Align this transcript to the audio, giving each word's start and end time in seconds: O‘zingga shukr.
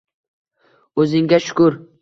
O‘zingga 1.03 1.43
shukr. 1.51 1.81